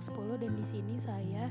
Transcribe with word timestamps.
Kelompok 0.00 0.32
10 0.32 0.40
dan 0.48 0.52
di 0.56 0.64
sini 0.64 0.96
saya 0.96 1.44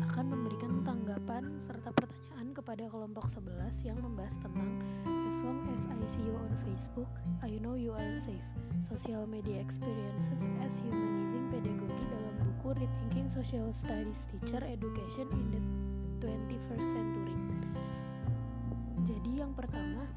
akan 0.00 0.32
memberikan 0.32 0.80
tanggapan 0.80 1.60
serta 1.60 1.92
pertanyaan 1.92 2.56
kepada 2.56 2.88
kelompok 2.88 3.28
11 3.28 3.84
yang 3.84 4.00
membahas 4.00 4.32
tentang 4.40 4.80
As 5.04 5.36
long 5.44 5.60
as 5.76 5.84
I 5.84 6.00
see 6.08 6.24
you 6.24 6.32
on 6.40 6.48
Facebook, 6.64 7.12
I 7.44 7.60
know 7.60 7.76
you 7.76 7.92
are 7.92 8.16
safe. 8.16 8.40
Social 8.80 9.28
media 9.28 9.60
experiences 9.60 10.40
as 10.64 10.80
humanizing 10.80 11.52
pedagogy 11.52 12.00
dalam 12.08 12.48
buku 12.48 12.80
Rethinking 12.80 13.28
Social 13.28 13.68
Studies 13.76 14.24
Teacher 14.32 14.64
Education 14.64 15.28
in 15.28 15.46
the 15.52 15.60
21st 16.24 16.88
Century. 16.96 17.36
Jadi 19.04 19.44
yang 19.44 19.52
pertama, 19.52 20.08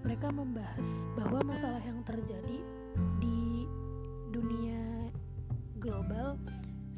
mereka 0.00 0.32
membahas 0.32 0.88
bahwa 1.12 1.44
masalah 1.44 1.84
yang 1.84 2.00
terjadi 2.08 2.64
di 3.20 3.68
dunia 4.32 5.05
global 5.86 6.34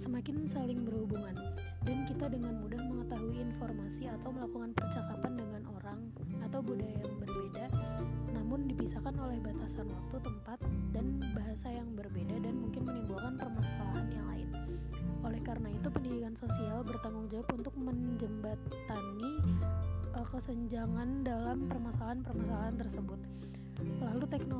semakin 0.01 0.48
saling 0.48 0.80
berhubungan 0.88 1.37
dan 1.84 2.09
kita 2.09 2.33
dengan 2.33 2.56
mudah 2.65 2.80
mengetahui 2.80 3.37
informasi 3.37 4.09
atau 4.09 4.33
melakukan 4.33 4.73
percakapan 4.73 5.37
dengan 5.37 5.62
orang 5.77 6.01
atau 6.41 6.64
budaya 6.64 6.97
yang 6.97 7.16
berbeda 7.20 7.69
namun 8.33 8.64
dipisahkan 8.64 9.12
oleh 9.20 9.37
batasan 9.45 9.92
waktu, 9.92 10.24
tempat, 10.24 10.56
dan 10.97 11.20
bahasa 11.37 11.69
yang 11.69 11.92
berbeda 11.92 12.41
dan 12.41 12.56
mungkin 12.56 12.88
menimbulkan 12.88 13.37
permasalahan 13.37 14.09
yang 14.09 14.24
lain. 14.24 14.48
Oleh 15.20 15.36
karena 15.45 15.69
itu 15.69 15.92
pendidikan 15.92 16.33
sosial 16.33 16.81
bertanggung 16.81 17.28
jawab 17.28 17.44
untuk 17.53 17.77
menjembatani 17.77 19.33
uh, 20.16 20.27
kesenjangan 20.33 21.28
dalam 21.28 21.69
permasalahan-permasalahan 21.69 22.77
tersebut. 22.81 23.20
Lalu 24.00 24.25
teknologi 24.27 24.58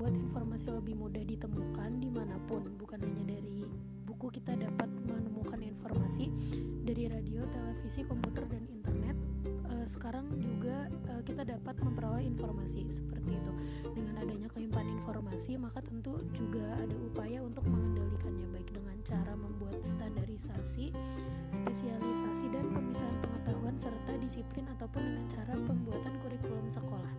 membuat 0.00 0.16
informasi 0.16 0.64
lebih 0.72 0.96
mudah 0.96 1.20
ditemukan 1.28 2.00
di 2.00 2.08
mana 2.08 2.40
pun, 2.48 2.64
bukan 2.80 3.04
hanya 3.04 3.36
dari 3.36 3.68
buku 4.08 4.32
kita 4.32 4.56
dapat 4.56 4.88
menemukan 5.04 5.60
informasi 5.60 6.32
dari 6.88 7.04
radio, 7.04 7.44
televisi, 7.52 8.08
komputer, 8.08 8.48
dan 8.48 8.64
internet. 8.72 9.12
Uh, 9.68 9.84
sekarang 9.84 10.24
juga 10.40 10.88
uh, 11.12 11.20
kita 11.20 11.44
dapat 11.44 11.76
memperoleh 11.84 12.24
informasi 12.24 12.88
seperti 12.88 13.36
itu. 13.36 13.52
Dengan 13.92 14.24
adanya 14.24 14.48
kelimpahan 14.48 14.88
informasi, 14.88 15.60
maka 15.60 15.84
tentu 15.84 16.16
juga 16.32 16.64
ada 16.80 16.96
upaya 16.96 17.44
untuk 17.44 17.68
mengendalikannya 17.68 18.48
baik 18.56 18.72
dengan 18.72 18.96
cara 19.04 19.36
membuat 19.36 19.84
standarisasi, 19.84 20.96
spesialisasi, 21.52 22.48
dan 22.48 22.72
pemisahan 22.72 23.20
pengetahuan 23.20 23.76
serta 23.76 24.16
disiplin 24.16 24.64
ataupun 24.80 25.04
dengan 25.04 25.28
cara 25.28 25.52
pembuatan 25.60 26.16
kurikulum 26.24 26.72
sekolah. 26.72 27.12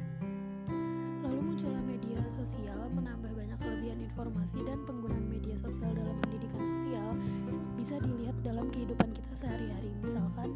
Lalu 1.21 1.53
muncullah 1.53 1.85
media 1.85 2.17
informasi 4.22 4.61
dan 4.69 4.86
penggunaan 4.86 5.25
media 5.33 5.58
sosial 5.58 5.89
dalam 5.97 6.14
pendidikan 6.22 6.61
sosial 6.61 7.17
bisa 7.73 7.97
dilihat 7.97 8.38
dalam 8.45 8.69
kehidupan 8.69 9.09
kita 9.17 9.33
sehari-hari. 9.33 9.89
Misalkan 9.97 10.53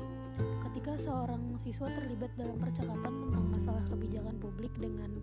ketika 0.69 0.93
seorang 1.01 1.57
siswa 1.57 1.89
terlibat 1.89 2.29
dalam 2.37 2.61
percakapan 2.61 3.09
tentang 3.09 3.45
masalah 3.49 3.81
kebijakan 3.89 4.37
publik 4.37 4.69
dengan 4.77 5.17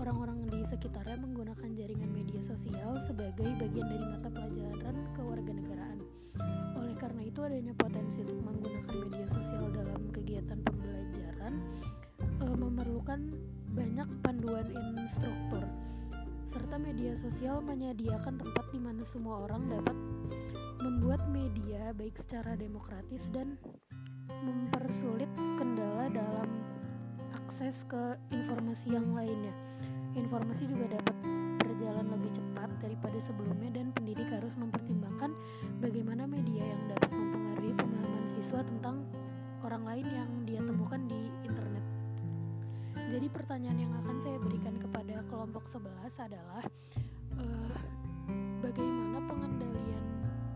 orang-orang 0.00 0.40
di 0.48 0.64
sekitarnya 0.64 1.20
menggunakan 1.20 1.68
jaringan 1.76 2.08
media 2.16 2.40
sosial 2.40 2.96
sebagai 3.04 3.44
bagian 3.60 3.84
dari 3.84 4.06
mata 4.08 4.28
pelajaran 4.32 4.96
kewarganegaraan. 5.12 5.98
Oleh 6.80 6.96
karena 6.96 7.28
itu 7.28 7.44
adanya 7.44 7.76
potensi 7.76 8.24
untuk 8.24 8.40
menggunakan 8.40 8.96
media 9.04 9.26
sosial 9.28 9.68
dalam 9.68 10.08
kegiatan 10.16 10.56
pembelajaran 10.64 11.60
e, 12.40 12.44
memerlukan 12.56 13.20
banyak 13.76 14.08
panduan 14.24 14.72
instruktur 14.96 15.68
serta 16.72 16.88
media 16.88 17.12
sosial 17.12 17.60
menyediakan 17.60 18.40
tempat 18.40 18.64
di 18.72 18.80
mana 18.80 19.04
semua 19.04 19.44
orang 19.44 19.68
dapat 19.68 19.92
membuat 20.80 21.28
media 21.28 21.92
baik 21.92 22.16
secara 22.16 22.56
demokratis 22.56 23.28
dan 23.28 23.60
mempersulit 24.40 25.28
kendala 25.60 26.08
dalam 26.08 26.48
akses 27.36 27.84
ke 27.84 28.16
informasi 28.32 28.88
yang 28.88 29.04
lainnya. 29.12 29.52
Informasi 30.16 30.64
juga 30.64 30.96
dapat 30.96 31.12
berjalan 31.60 32.08
lebih 32.08 32.40
cepat 32.40 32.72
daripada 32.80 33.20
sebelumnya 33.20 33.68
dan 33.68 33.92
pendidik 33.92 34.32
harus 34.32 34.56
mempertimbangkan 34.56 35.36
bagaimana 35.76 36.24
media 36.24 36.72
yang 36.72 36.88
dapat 36.88 37.12
mempengaruhi 37.12 37.76
pemahaman 37.76 38.24
siswa 38.32 38.64
tentang 38.64 39.04
orang 39.60 39.84
lain 39.84 40.08
yang 40.08 40.30
dia 40.48 40.64
temukan 40.64 41.04
di 41.04 41.20
internet. 41.44 42.01
Jadi 43.12 43.28
pertanyaan 43.28 43.76
yang 43.76 43.92
akan 43.92 44.16
saya 44.24 44.40
berikan 44.40 44.72
kepada 44.80 45.20
kelompok 45.28 45.68
11 45.68 46.16
adalah 46.16 46.64
uh, 47.36 47.76
bagaimana 48.64 49.20
pengendalian 49.28 50.04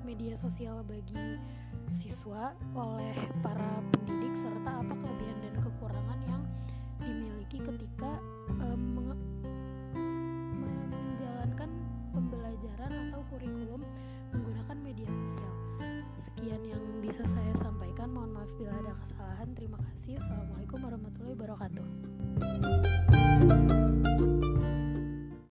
media 0.09 0.33
sosial 0.41 0.81
bagi 0.89 1.37
siswa 1.93 2.57
oleh 2.73 3.13
para 3.45 3.85
pendidik 3.93 4.33
serta 4.41 4.81
apa 4.81 4.89
kelebihan 4.89 5.37
dan 5.45 5.55
kekurangan 5.61 6.21
yang 6.25 6.43
dimiliki 7.05 7.61
ketika 7.61 8.06
kesalahan. 19.07 19.55
Terima 19.55 19.79
kasih. 19.79 20.19
Assalamualaikum 20.19 20.83
warahmatullahi 20.83 21.39
wabarakatuh. 21.39 21.87